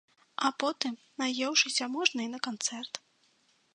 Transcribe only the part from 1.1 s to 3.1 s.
наеўшыся, можна і на канцэрт.